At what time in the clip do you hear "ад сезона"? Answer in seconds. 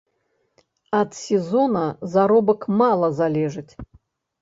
1.01-1.85